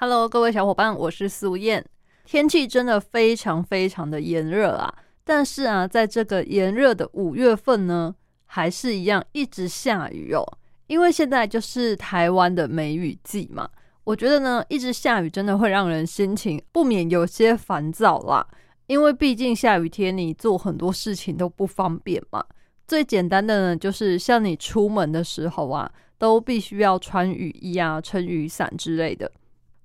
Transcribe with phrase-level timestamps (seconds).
[0.00, 1.84] ？Hello，各位小伙伴，我是苏燕。
[2.24, 4.94] 天气真的非常非常的炎热啊！
[5.24, 8.14] 但是啊，在这个炎热的五月份呢，
[8.46, 10.58] 还是一样一直下雨哦。
[10.86, 13.68] 因为现在就是台湾的梅雨季嘛。
[14.04, 18.46] 我觉得呢，一直下雨真的会让人心情不免有些烦躁啦。
[18.86, 22.44] 因为毕竟下雨天你做很多事情都不方便嘛。
[22.86, 29.28] 最简单的呢，就是像你出门的时候啊，都必须要穿雨衣啊、撑雨伞之类的。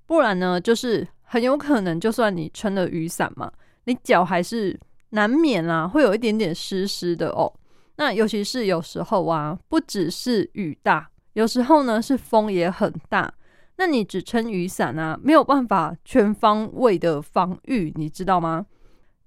[0.06, 3.52] 不然呢，就是很有可能，就算你撑了雨伞嘛，
[3.86, 7.52] 你脚还是难免啊，会有一点点湿湿的哦。
[7.96, 13.34] 那尤其是有时候啊，不只是雨大，有时候呢是风也很大。
[13.78, 18.66] 那你只撑雨伞啊，没有办法全方位的防御，你知道吗？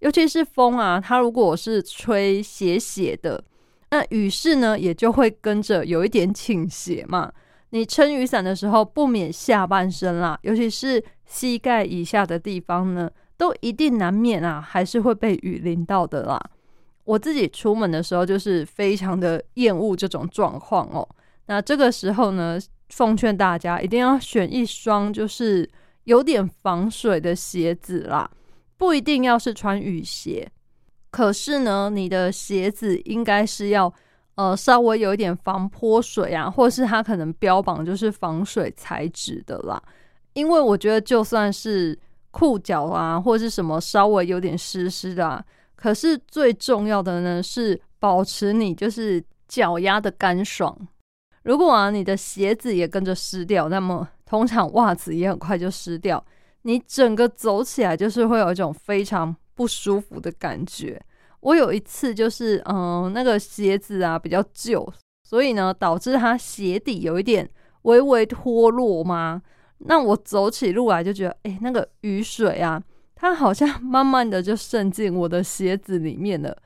[0.01, 3.43] 尤其是风啊，它如果是吹斜斜的，
[3.91, 7.33] 那雨势呢也就会跟着有一点倾斜嘛。
[7.77, 16.41] 你撑雨伞的时候，不免下半身啦，尤其是膝盖以下的地方呢，都一定难免啊，还是会被雨淋到的啦。
[17.05, 21.07] 我自己出门的时候，就是非常的厌恶这种状况哦。
[21.49, 25.69] 那这个时候呢，奉劝大家一定要选一双就是
[26.05, 28.31] 有点防水的鞋子啦，
[28.79, 30.51] 不一定要是穿雨鞋，
[31.11, 33.93] 可是呢，你的鞋子应该是要。
[34.37, 39.83] 呃，稍微有一点防泼水啊，或是它可能标榜就是防水材质的啦。
[40.35, 41.99] 因为我觉得就算是
[42.31, 50.77] 裤脚啊，或是什么稍微有点湿湿的，啊，可是最重要的呢是保持你就是脚丫的干爽。
[51.45, 56.23] 如果啊你的鞋子也跟着湿掉，那么通常袜子也很快就湿掉，
[56.63, 61.01] 你整个走起来就是会有一种非常不舒服的感觉。
[61.47, 64.85] 我有一次就是，嗯，那个鞋子啊比较旧，
[65.23, 67.49] 所以呢导致它鞋底有一点
[67.83, 69.41] 微微脱落嘛。
[69.79, 72.83] 那我走起路来就觉得，哎，那个雨水啊，
[73.15, 76.57] 它好像慢慢的就渗进我的鞋子里面了。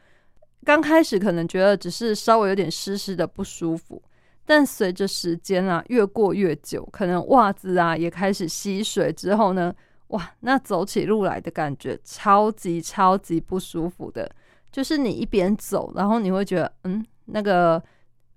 [0.65, 4.03] 刚开始可能觉得只是稍微有点湿湿的不舒服，
[4.47, 9.75] 但随着时间啊越过越久，可能袜子啊也开始吸水之后呢，
[10.09, 14.31] 哇，那走起路来的感觉超级超级不舒服的。
[14.73, 17.83] 就是你一边走，然后你会觉得，嗯，那个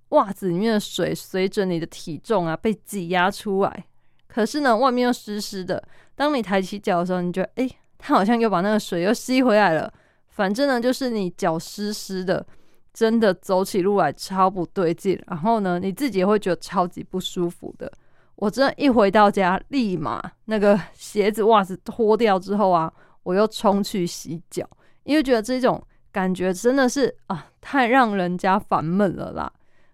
[0.09, 3.85] 袜子里面的水随着你的体重啊被挤压出来，
[4.27, 5.83] 可是呢，外面又湿湿的。
[6.15, 9.93] 当你抬起脚的时候，你觉得，哎，它好像又把那个水又吸回来了。
[10.29, 12.43] 反正呢，就是你脚湿湿的，
[12.91, 15.19] 真的走起路来超不对劲。
[15.27, 17.91] 然后呢，你自己也会觉得超级不舒服的。
[18.35, 24.67] 我真的，一回到家，立马那个鞋子袜子脱掉之后啊，我又冲去洗脚，
[25.03, 25.79] 因为觉得这种。
[26.13, 29.51] 感觉真的是啊，太让人家烦闷了啦！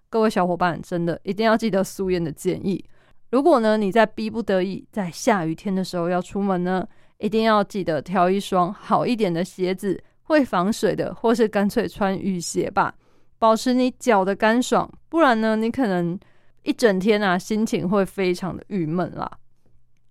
[0.09, 2.84] 各位小伙伴，真的一定要记得素燕的建议。
[3.31, 6.85] 如果呢你在逼不得已在下雨天的时候要出门呢，
[7.19, 12.94] 一定要记得挑一双好一点的鞋子，会防水的，或是干脆穿雨鞋吧，
[13.38, 14.91] 保持你脚的干爽。
[15.07, 16.19] 不然呢，你可能
[16.63, 19.31] 一整天啊心情会非常的郁闷啦。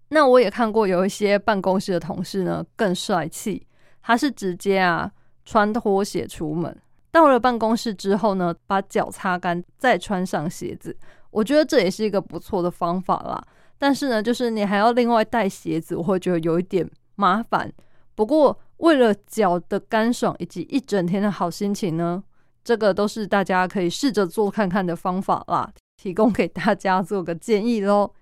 [0.08, 3.66] 那我也看过有一些办公室的同事呢更帅气，
[4.00, 5.12] 他是直接啊。
[5.48, 6.78] 穿拖鞋出门，
[7.10, 10.94] 到了办公室之后呢，把脚擦干，再穿上鞋子。
[11.30, 13.42] 我觉得这也是一个不错的方法啦。
[13.78, 17.72] 但是呢，就是你还要另外带鞋子，我会觉得有一点麻烦。
[18.14, 22.22] 不过为了脚的干爽以及一整天的好心情呢，
[22.62, 28.12] 这个都是大家可以试着做看看的方法啦，提供给大家做个建议喽。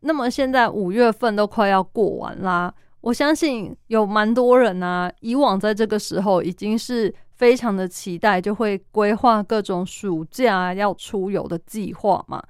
[0.00, 2.74] 那么现在五月份都快要过完啦。
[3.06, 12.42] 我相信有蛮多人啊，以往在这个时候已经是非常的期待，就会规划各种暑假要出游的计划嘛。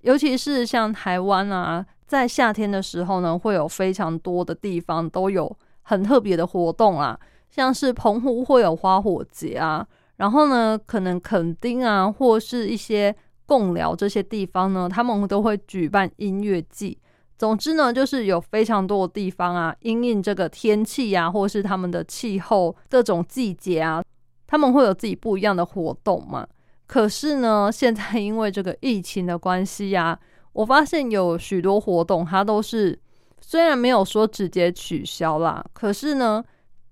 [0.00, 7.20] 尤其是像台湾啊，在夏天的时候呢，会有非常多的地方都有很特别的活动啊，
[7.50, 13.14] 像是澎湖会有花火节啊，然后呢，可能垦丁啊，或是一些
[13.44, 16.96] 贡寮这些地方呢，他们都会举办音乐季。
[17.38, 24.02] 总之呢，就是有非常多的地方啊，因应这个天气呀，或是他们的气候各种季节啊，
[24.46, 26.44] 他们会有自己不一样的活动嘛。
[26.88, 30.18] 可是呢，现在因为这个疫情的关系呀，
[30.52, 32.98] 我发现有许多活动，它都是
[33.40, 36.42] 虽然没有说直接取消啦，可是呢，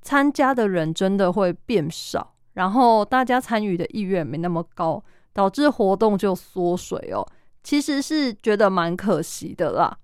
[0.03, 5.03] 参加的人真的会变少，然后大家参与的意愿没那么高，
[5.33, 7.27] 导致活动就缩水哦。
[7.65, 9.99] 其实是觉得蛮可惜的啦。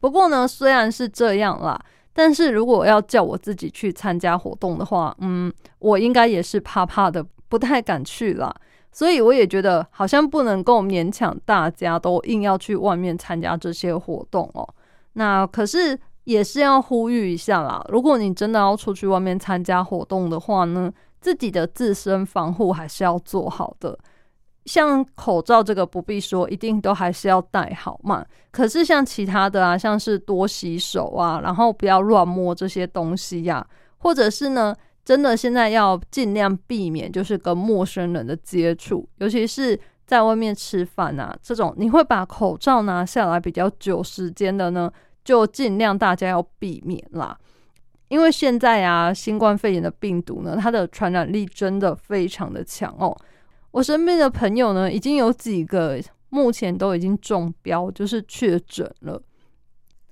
[0.00, 1.78] 不过呢，虽然是这样啦，
[2.12, 8.54] 但是如果要叫我自己去参加活动的话，嗯，我应该也是怕怕的，不太敢去啦。
[8.92, 14.68] 所以我也觉得好像不能够勉强大家都硬要去外面参加这些活动哦。
[15.12, 23.96] 那可是也是要呼吁一下啦，如果你真的要出去外面参加活动的话呢，自己的自身防护还是要做好的。
[24.64, 28.24] 像口罩这个不必说，一定都还是要戴好嘛。
[28.50, 33.66] 可是像其他的啊，像是多洗手啊，然后不要乱摸这些东西呀，
[33.98, 34.74] 或者是呢。
[35.02, 39.76] 真的，现在要尽量避免就是跟陌生人的接触，尤其是
[40.06, 44.92] 在外面吃饭啊，这种你会把口罩拿下来比较久时间的呢，
[45.24, 47.36] 就尽量大家要避免啦。
[48.08, 53.16] 因为现在啊，新冠肺炎的病毒呢，它的传染力真的非常的强哦。
[53.72, 59.20] 我身边的朋友呢，已经有几个目前都已经中标，就是确诊了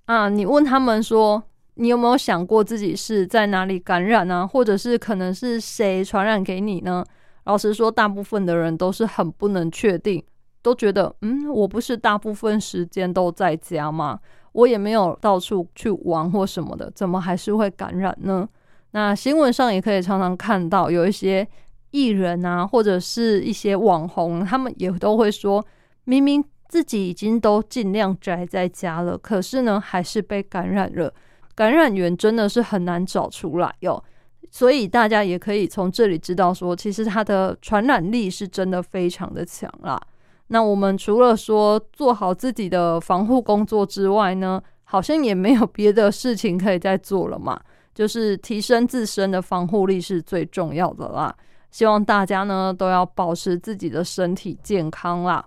[0.06, 0.28] 啊。
[0.28, 1.42] 你问他们说。
[1.80, 4.44] 你有没有想过自己是在哪里感染呢？
[4.44, 7.04] 或者是可能是谁传染给你呢？
[7.44, 10.20] 老实说，大部分的人都是很不能确定，
[10.60, 14.18] 都觉得，嗯，我不是大部分时间都在家吗？
[14.50, 18.48] 我也没有到处去玩或什么的，怎么还是会感染呢？
[18.90, 21.46] 那新闻上也可以常常看到有一些
[21.90, 25.64] 艺人啊，或者是一些网红，他们也都会说，
[26.04, 31.12] 明明自己已经都尽量宅在家了，可是呢，还是被感染了。
[31.54, 34.02] 感染源真的是很难找出来哟，
[34.50, 40.00] 所以大家也可以从这里知道说，其实它的传染力是真的非常的强啦。
[40.48, 47.60] 那我们除了说做好自己的防护工作之外呢，好像也没有别的事情可以再做了嘛，
[47.92, 51.34] 就是提升自身的防护力是最重要的啦。
[51.70, 55.44] 希望大家呢都要保持自己的身体健康啦。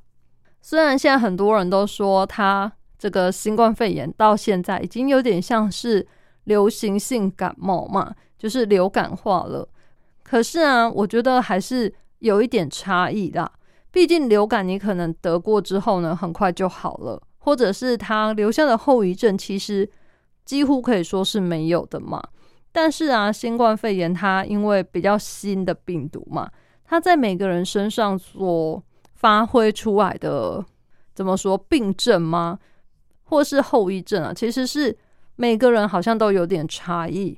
[0.61, 2.71] 虽然现在很多人都说他。
[3.01, 6.07] 这个新冠肺炎到现在已经有点像是
[6.43, 9.67] 流行性感冒嘛，就是流感化了。
[10.21, 13.51] 可是啊，我觉得还是有一点差异啦。
[13.89, 19.89] 毕竟流感你可能得过之后呢，很快就好了，或者是它留下的后遗症其实
[20.45, 22.21] 几乎可以说是没有的嘛。
[22.71, 26.49] 但是啊，新冠肺炎它因为比较新的病毒嘛，
[26.85, 28.81] 它在每个人身上所
[29.15, 30.63] 发挥出来的，
[31.13, 32.59] 怎么说病症吗？
[33.23, 34.97] 或是后遗症啊，其实是
[35.35, 37.37] 每个人好像都有点差异。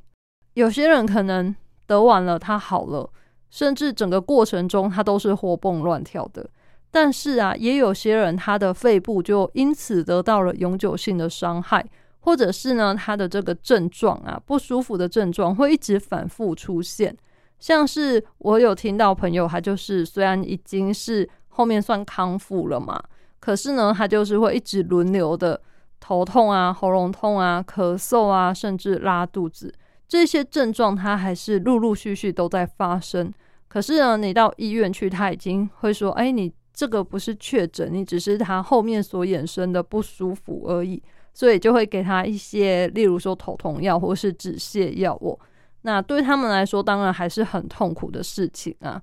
[0.54, 1.56] 有些人可能
[1.88, 3.10] 得完了，他好了，
[3.50, 6.50] 甚至整个过程中他都是活蹦乱跳的。
[6.92, 11.84] 但是啊，也有些人他的肺部就因此得到了永久性的伤害，
[12.24, 17.16] 或者是呢，他的这个症状啊，不舒服的症状会一直反复出现。
[17.60, 23.02] 像是我有听到朋友，他就是虽然已经是后面算康复了嘛，
[23.40, 25.62] 可是呢，他就是会一直轮流的。
[26.06, 29.74] 头痛啊，喉咙痛啊，咳嗽啊，甚至拉肚子，
[30.06, 33.34] 这些症状他还是陆陆续续都在发生。
[33.70, 41.02] 可是呢，你到医院去，他已经会说：“哎，你这个不是确诊，你只是他后面所衍生的不舒服而已。”
[41.34, 45.38] 所以就会给他一些，例如说头痛药或是止泻药哦。
[45.82, 49.02] 那对他们来说，当然还是很痛苦的事情啊。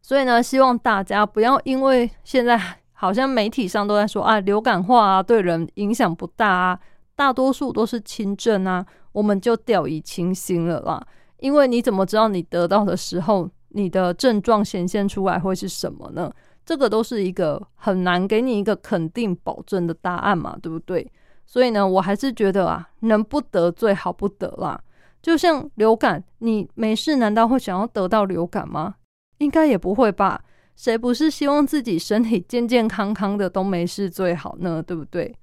[0.00, 2.60] 所以呢，希望大家不要因为现在。
[2.94, 6.78] 好像媒体上都在说啊，流感化啊，对人影响不大啊，
[7.16, 11.04] 大多数都是轻症啊，我们就掉以轻心了啦。
[11.38, 16.32] 因为你怎么知道你得到的时候，你的症状显现出来会是什么呢？
[16.64, 21.04] 这个都是一个很难给你一个肯定保证的答案嘛，对不对？
[21.44, 24.80] 所以呢，我还是觉得啊，能不得最好不得啦。
[25.20, 28.96] 就像流感，你没事难道会想要得到流感吗？
[29.38, 30.42] 应该也不会吧。
[30.74, 34.82] 谁不是希望自己身体健健康康的都没事最好呢？
[34.82, 35.34] 对不对？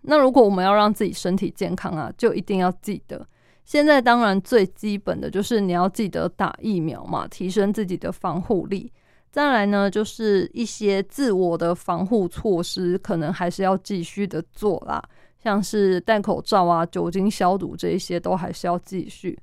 [0.00, 3.26] 那如果我们要让自己身体健康啊，就一定要记得，
[3.64, 8.90] 现在当然最基本的就是你要记得打疫苗嘛，提升自己的防护力。
[9.30, 15.02] 再来呢，就是一些自我的防护措施，可能还是要继续的做啦，
[15.44, 19.38] 像是戴口罩啊、酒精消毒这一些，都还是要继续。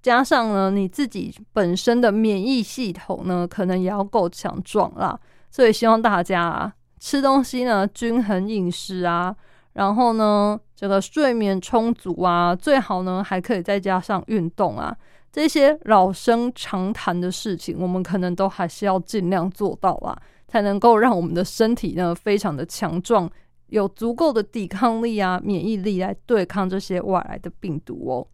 [0.00, 5.16] 加上呢，你自己本身的免疫系统呢，可能也要够强壮啦。
[5.50, 9.36] 所以希望大家啊吃东西呢，均衡饮食啊，
[9.74, 14.96] 然后呢，这个睡眠充足啊，最好呢还可以再加上运动啊，
[15.30, 20.18] 这些老生常谈的事情，我们可能都还是要尽量做到啦，
[20.48, 23.30] 才能够让我们的身体呢非常的强壮，
[23.72, 28.28] 有足够的抵抗力啊、免疫力来对抗这些外来的病毒哦。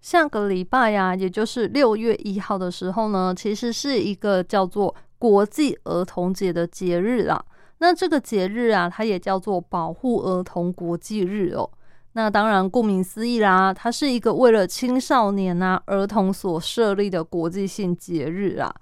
[0.00, 7.44] 下个礼拜呀，也就是六月一号的时候呢，其实是一个叫做国际儿童节的节日啦。
[7.78, 11.70] 那这个节日啊，它也叫做保护儿童国际日哦。
[12.14, 18.74] 那当然，顾名思义啦，它是一个为了青少年啊儿童所设立的国际性节日啊。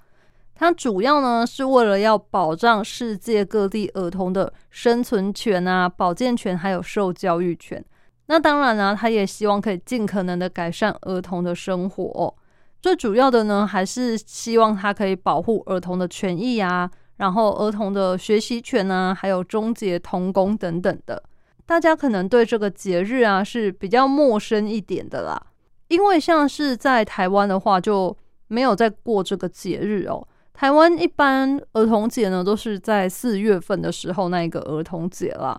[0.58, 7.82] 它主要呢是为了要保障世界各地儿童的生存权啊、保健权还有受教育权。
[8.26, 12.34] 那当然呢，他也希望可以尽可能的改善儿童的生活。
[12.82, 21.22] 最主要的呢，还是希望他可以保护儿童的权益啊，然后儿童的学习权啊，还有终结童工等等的。
[21.64, 25.40] 大家可能对这个节日啊是比较陌生一点的啦，
[25.86, 28.16] 因为像是在台湾的话就
[28.48, 30.26] 没有在过这个节日哦。
[30.58, 35.56] 台湾一般儿童节呢都是在四月份的时候那一个儿童节啦。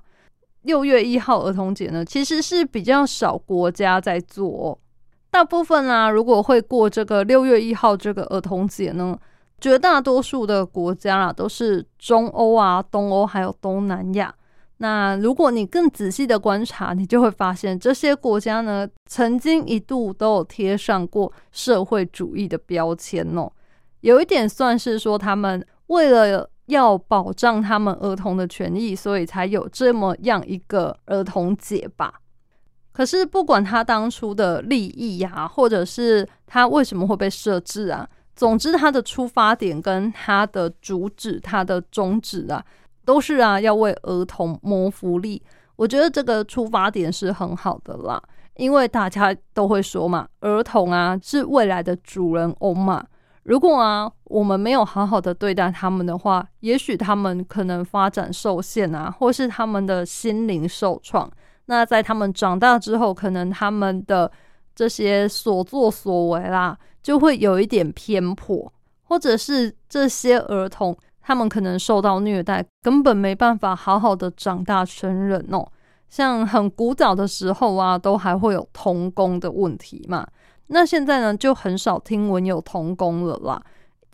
[0.63, 4.77] 六月一号儿童节呢，其实是比较少国家在做，
[5.32, 9.18] 大部分啊，如果会过这个六月一号这个儿童节呢，
[9.62, 14.36] 绝大多数的国家啦都是中欧啊、东欧还有东南亚。
[14.79, 23.50] 那如果你更仔细的观察，你就会发现这些国家呢，曾经一度都有贴上过社会主义的标签哦，
[24.01, 26.50] 有一点算是说他们为了。
[26.70, 32.13] 要保障他们儿童的权益，所以才有这么样一个儿童节吧。
[32.91, 42.63] 可是不管他当初的利益呀，或者是他为什么会被设置啊，总之他的出发点跟他的主旨、他的宗旨啊，
[43.03, 45.41] 都是啊要为儿童谋福利。
[45.75, 48.22] 我觉得这个出发点是很好的啦，
[48.58, 53.03] 因为大家都会说嘛，儿童啊是未来的主人翁嘛。
[53.50, 61.27] 如果啊，我们没有好好的对待他们的话，也许他们可能发展受限啊，或是他们的心灵受创。
[61.65, 64.32] 那在他们长大之后，可能他们的
[64.75, 68.72] 这些所作所为啦，就会有一点偏颇，
[69.06, 75.68] 或者是这些儿童他们可能受到虐待，根本没办法好好的长大成人哦。
[76.08, 80.27] 像很古早的时候啊，都还会有童工的问题嘛。
[80.72, 83.62] 那现在呢，就很少听闻有童工了啦，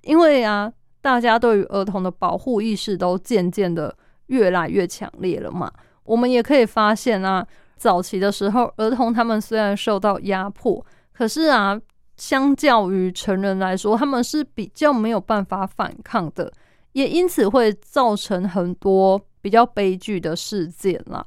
[0.03, 0.71] 因为啊，
[1.01, 3.93] 大家对于儿童的保护意识都渐渐的
[4.27, 5.71] 越来越强烈了嘛。
[6.03, 7.45] 我们也可以发现啊，
[7.75, 11.77] 早期的时候，儿童他们虽然受到压迫，可是啊，
[12.15, 16.51] 相较于成人来说，他们是比较没有办法反抗的，
[16.93, 21.25] 也因此会造成很多比较悲剧的事件啦。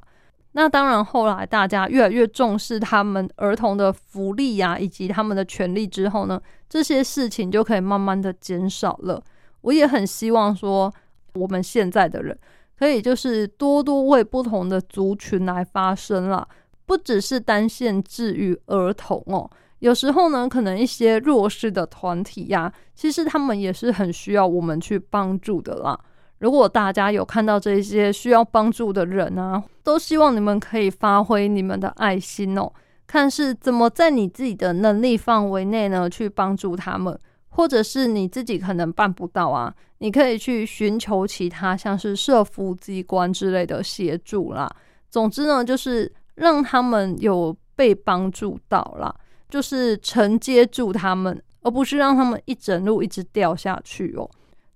[0.53, 9.23] 那当然，后来大家越来越重视他们儿童的福利呀，以及他们的权利之后呢，这些事情就可以慢慢的减少了。
[9.61, 10.91] 我也很希望说，
[11.35, 12.37] 我们现在的人
[12.77, 16.47] 可以就是多多为不同的族群来发声啦，
[16.85, 19.47] 不只是单限制于儿童哦。
[19.79, 25.97] 有时候呢，可能一些弱势的团体呀，其实他们也是很需要我们去帮助的啦。
[26.39, 32.71] 如果大家有看到这些需要帮助的人啊，都希望你们可以发挥你们的爱心哦，
[33.05, 37.17] 看是怎么在你自己的能力范围内呢去帮助他们，
[37.49, 44.69] 或者是你自己可能办不到啊，你可以去寻求其他像是社福机关之类的协助啦。
[45.09, 49.13] 总之呢，就是让他们有被帮助到啦，
[49.49, 54.29] 就是承接住他们，而不是让他们一整路一直掉下去哦。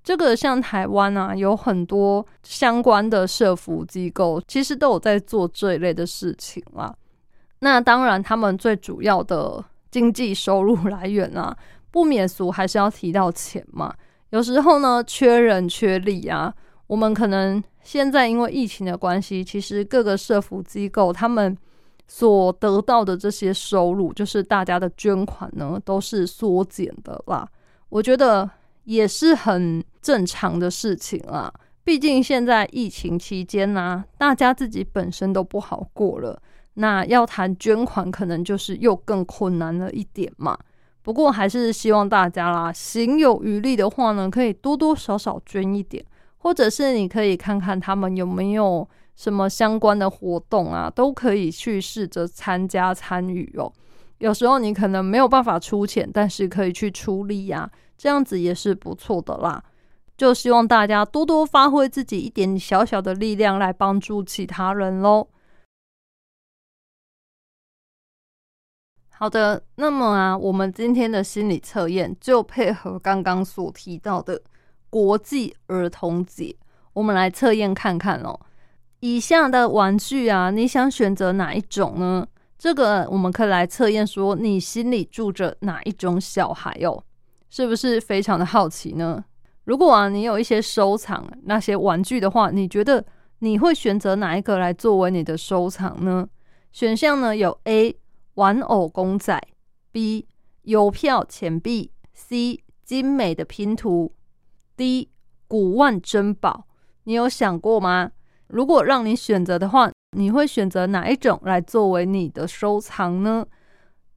[0.03, 6.93] 这个像台湾啊，有很多相关的社福机构，其实都有在做这一类的事情啦。
[7.59, 11.55] 那当然，他们最主要的经济收入来源啊，
[11.89, 13.93] 不免俗还是要提到钱嘛。
[14.31, 16.53] 有时候呢，缺人缺力啊，
[16.87, 21.57] 我们可能现在因为疫情的关系，其实各个社福机构他们
[22.09, 27.47] 所得到的这些收入，就是大家的捐款呢，都是缩减的啦。
[27.87, 28.49] 我觉得。
[28.85, 36.41] 也是很正常的事情啊，毕竟现在疫情期间呢，大家自己本身都不好过了，
[36.75, 40.57] 那要谈捐款，可能就是又更困难了一点嘛。
[41.01, 46.03] 不过还是希望大家啦，行有余力的话呢，可以多多少少捐一点，
[46.37, 53.71] 或者是你可以看看他们有没有什么相关的活动啊，都可以去试着参加参与哦。
[54.19, 57.69] 有时候你可能没有办法出钱，但是可以去出力呀。
[58.03, 59.63] 这样子也是不错的啦，
[60.17, 65.29] 就希望大家多多发挥自己一点小小的力量来帮助其他人喽。
[69.11, 74.41] 好的，那么啊，我们今天的心理测验就配合刚刚所提到的
[74.89, 76.53] 国际儿童节，
[76.91, 78.37] 我们来测验看看哦。
[78.99, 82.27] 以下的玩具啊，你想选择哪一种呢？
[82.57, 87.01] 这个我们可以来测验，说你心里住着哪一种小孩哦？
[87.55, 89.23] 是不是非常的好奇呢？
[89.65, 93.05] 如果啊，你有一些收藏那些玩具的话，你觉得
[93.41, 96.27] 你会选择哪一个来作为你的收藏呢？
[96.71, 97.95] 选项呢有 A
[98.33, 99.39] 玩偶公仔
[99.91, 100.27] ，B
[100.63, 104.15] 邮票钱币，C 精美的拼图
[104.75, 105.11] ，D
[105.47, 106.65] 古玩珍宝。
[107.03, 108.09] 你有想过吗？
[108.47, 113.45] 如果让你选择的话，你会选择哪一种来作为你的收藏呢？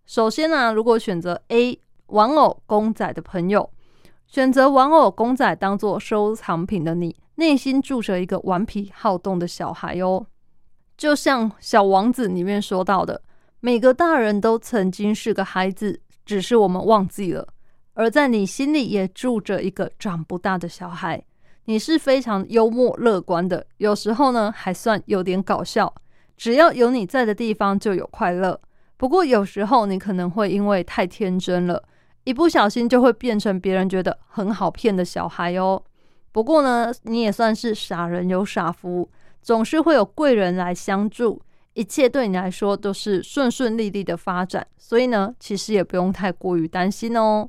[0.07, 3.68] 首先呢，如果选择 A 玩偶公仔的朋友，
[4.26, 10.26] 选择玩偶公仔当做收藏品的你，内心住着一个顽皮好动的小孩哦。
[10.96, 13.20] 就像《小王子》里面说到的，
[13.60, 17.46] 每个大人都曾经是个孩子，只是我们忘记了。
[17.94, 21.22] 而在你心里也住着一个长不大的小孩。
[21.68, 25.92] 你是非常幽默乐观的，有时候呢还算有点搞笑。
[26.36, 28.60] 只要有你在的地方就有快乐。
[28.96, 31.82] 不过有时候你可能会因为太天真了，
[32.26, 35.80] 一不小心就会变成别人觉得很好骗的小孩哦。
[36.33, 39.09] 不过呢，你也算是傻人有傻福，
[39.40, 41.40] 总是会有贵人来相助，
[41.75, 44.66] 一切对你来说都是顺顺利利的发展。
[44.76, 47.49] 所以呢，其实也不用太过于担心哦。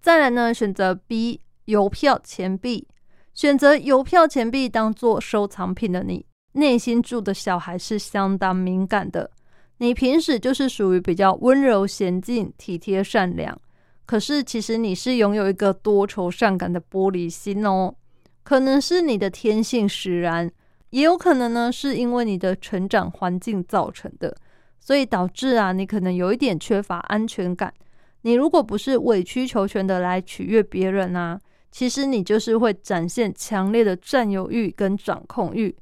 [0.00, 2.88] 再来呢，选择 B 邮票钱币。
[3.34, 9.30] 选择邮票钱币当做收藏品的你，内心住的小孩是相当敏感的。
[9.78, 13.56] 你平时就是属于比较温柔娴静、体贴善良，
[14.06, 17.94] 可是其实你是拥有一个多愁善感的玻璃心哦。
[18.42, 20.50] 可能是你的天性使然，
[20.90, 24.34] 也有可能呢是因为你的成长环境造成的，
[24.80, 27.74] 所以导致啊你可能有一点缺乏安全感。
[28.22, 31.40] 你如果不是委曲求全的来取悦别人啊。
[31.68, 35.76] 其实你就是会展现强烈的占有欲跟掌控欲，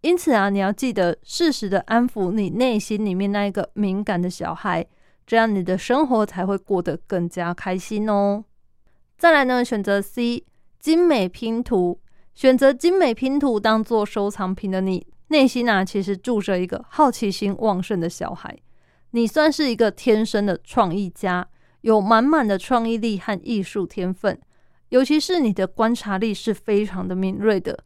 [0.00, 4.86] 因此啊，你要记得适时的安抚你内心里面那一个敏感的小孩，
[5.30, 8.44] 这样你的生活才会过得更加开心哦。
[9.16, 10.44] 再来呢，选择 C
[10.80, 12.00] 精美拼图，
[12.34, 18.58] 选择精美拼图当做收藏品的你，内心啊其实住着一个好奇心旺盛的小孩，
[19.12, 21.46] 你算是一个天生的创意家，
[21.82, 24.36] 有满满的创意力和艺术天分。
[24.88, 27.84] 尤其是你的观察力是非常的敏锐的，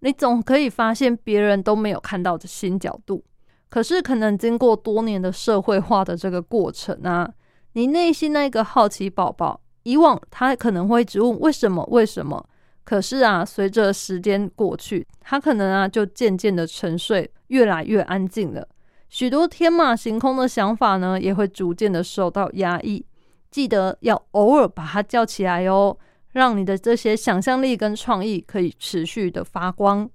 [0.00, 3.22] 你总可以发现别人都没有看到的新角度。
[3.68, 7.32] 可是，可能经过多年的社会化的这个过程啊，
[7.72, 12.48] 你内心那个好奇宝宝，以往他可能会直问为什么为什么。
[12.84, 18.66] 可是啊，随着时间过去，他可能啊就渐渐的沉睡，越来越安静了。
[19.08, 23.04] 许多天马行空的想法呢，也会逐渐的受到压抑。
[23.50, 25.96] 记得要偶尔把他叫起来哦。
[26.32, 30.06] 让你的这些想象力跟创意可以持续的发光。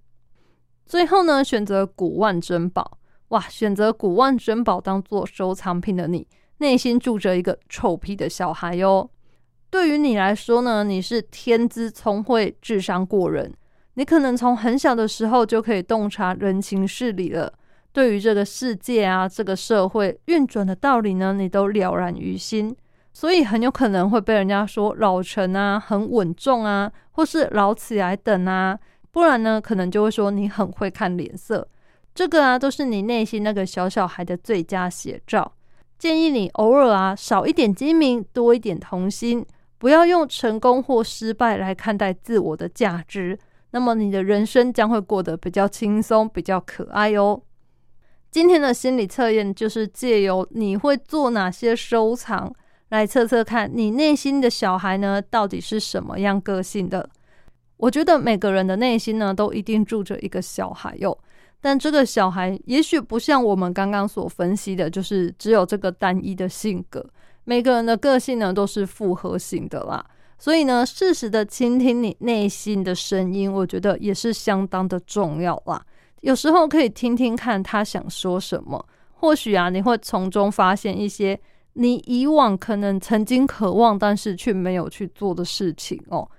[0.86, 3.00] 最后呢，选择古万珍宝，
[3.32, 3.40] 哇！
[3.50, 9.10] 选择古玩珍宝当做收藏品的你，内心住着一个臭屁的小孩哟。
[9.70, 13.54] 对于你来说呢，你是天资聪慧、智商过人，
[13.94, 17.54] 你可能从很小的时候就可以洞察人情事理了。
[17.94, 22.76] 对于这个世界啊，这个社会运转的道理呢，你都了然于心。
[23.14, 28.78] 所以很有可能会被人家说老成啊，很稳重啊，或是老起来等啊，
[29.12, 31.66] 不然呢，可能就会说你很会看脸色。
[32.14, 35.54] 这个啊，都是你内心那个小小孩的最佳写照。
[35.98, 39.46] 建议你偶尔啊，少一点精明，多一点童心，
[39.78, 43.38] 不要用成功或失败来看待自我的价值。
[43.72, 47.42] 那么你的人生将会过得比较轻松，比较可爱哦。
[48.30, 52.54] 今天的心理测验就是借由你会做哪些收藏。
[52.90, 57.10] 来测测看你内心的小孩呢，到底是什么样个性的？
[57.78, 61.18] 我觉得每个人的内心呢，都一定住着一个小孩哟。
[61.62, 67.06] 但这个小孩也许不像我们刚刚所分析的，就是只有这个单一的性格。
[67.44, 70.04] 每个人的个性呢，都是复合型的啦。
[70.38, 75.82] 所以呢，适时的倾听你内心的声音，我觉得也是相当的重要啦。
[76.22, 81.40] 有时候可以听听看他想说什么，或许啊，你会从中发现一些。
[81.76, 86.30] 你以往可能曾经渴望，但是却没有去做的事情哦，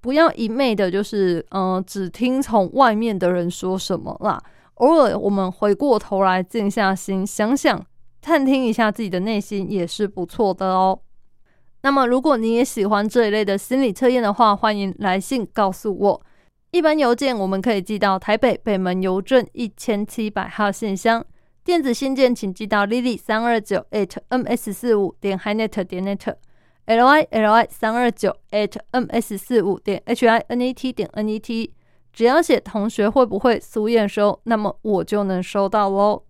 [0.00, 4.42] 不要一昧的，就是嗯，只听从外面的人说什么啦。
[4.74, 7.84] 偶尔我们回过头来，静下心想想，
[8.20, 11.00] 探听一下自己的内心，也是不错的哦。
[11.82, 16.22] 那么，如果你也喜欢这一类的心理测验的话，欢迎来信告诉我。
[16.70, 21.24] 一般邮件我们可以寄到台北北门邮政一千七百号信箱。
[21.62, 30.02] 电子信件请寄到 lily 三二九 at ms 四五点 hinet 点 net，l y l y 三二九 at ms 四五点
[30.04, 31.72] h i n e t 点 n e t。
[32.14, 36.22] 只要写同学会不会苏验收，那么我就能收到喽。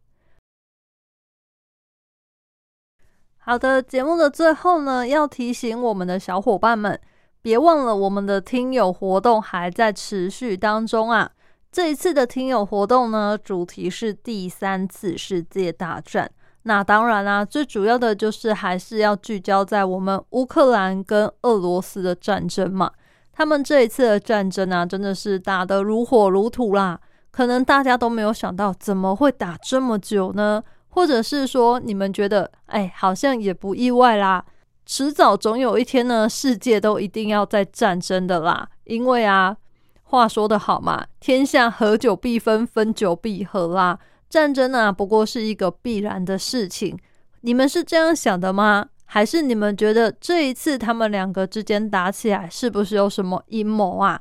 [3.37, 6.99] 好的，节目的最后呢，要提醒我们的小伙伴们，
[7.43, 11.31] 别忘了我们的听友活动还在持续当中啊！
[11.71, 16.31] 这一次的听友活动呢，主题是第三次世界大战。
[16.63, 22.91] 那当然啦，最主要的就是还是要聚焦在我们乌克兰跟俄罗斯的战争嘛。
[23.35, 26.99] 他们这一次的战争啊，真的是打得如火如荼啦。
[27.31, 30.63] 可能大家都没有想到，怎么会打这么久呢？
[30.91, 34.45] 或者是说，你们觉得，哎，好像也不意外啦。
[34.87, 38.69] 迟早总有一天呢，世界都一定要在战争的啦。
[38.85, 39.57] 因为啊，
[40.05, 43.99] 话说得好嘛，天下合久必分，分久必合啦。
[44.31, 46.97] 战争啊，不过是一个必然的事情。
[47.41, 48.87] 你们是这样想的吗？
[49.07, 54.21] 还是你们觉得这一次他们两个之间打起来，是不是有什么阴谋啊？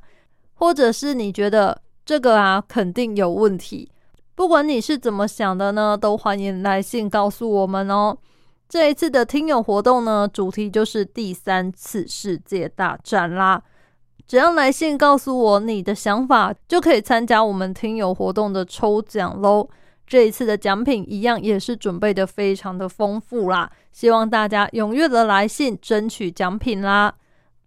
[0.55, 3.89] 或者是你觉得这个啊，肯定有问题？
[4.35, 8.17] 不管你是怎么想的呢，都欢迎来信告诉我们哦。
[8.67, 13.61] 这一次的听友活动呢，主题就是第三次世界大战啦。
[14.25, 19.69] 只要来信告诉我你的想法，就可以参加我们听友活动的抽奖喽。
[20.05, 27.13] 这一次的奖品一样也是准备的非常的丰富啦，希望大家踊跃的来信争取奖品啦。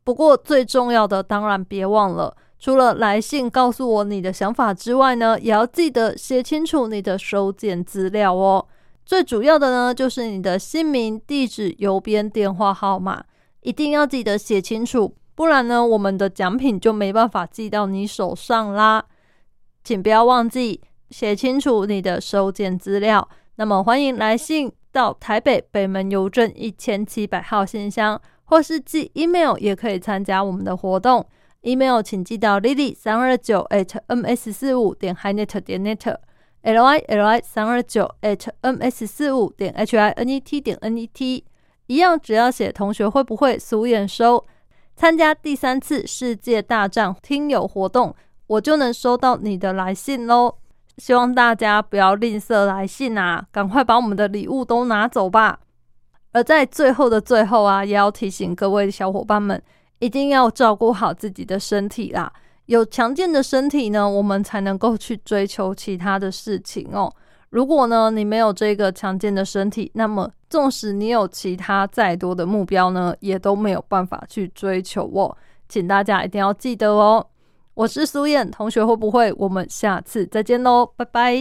[0.05, 2.37] 不过最重要的，当然别忘了。
[2.59, 8.67] 除了来信告诉我你的想法之外呢，也要记得写清楚你的收件资料哦。
[9.05, 13.25] 最主要的呢，就是你的姓名、地址、邮编、电话号码，
[13.61, 19.05] 一定要记得写清楚，不然呢，我们的奖品就没办法寄到你手上啦。
[19.85, 23.29] 请不要忘记写清楚你的收件资料。
[23.57, 31.25] 那么，欢迎来信到台北北门邮政一千七百号信箱，或是寄 email 也可以参加我们的活动。
[31.63, 39.07] email 请寄到 lily 三二九 at ms 四五点 hinet 点 net，l i l i 三二九 at ms
[39.07, 41.45] 四五点 h i n e t 点 n e t，
[41.87, 44.45] 一样只要写同学会不会俗眼收，
[44.95, 48.15] 参加第三次世界大战听友活动，
[48.47, 50.59] 我就能收到你的来信喽。
[50.99, 55.59] 希望大家不要吝啬来信啊，赶快把我们的礼物都拿走吧。
[56.33, 59.63] 而在最后的最后啊，也要提醒各位小伙伴们。
[59.99, 62.31] 一定要照顾好自己的身体啦！
[62.67, 67.11] 有强健的身体呢，我们才能够去追求其他的事情哦。
[67.49, 75.35] 如果呢，你没有这个强健的身体，那么纵使你有其他再多的目标呢，也都没有办法去追求哦。
[75.67, 77.27] 请大家一定要记得哦。
[77.77, 79.31] 我是苏燕同学，会不会？
[79.37, 81.37] 我们下次再见喽，拜拜。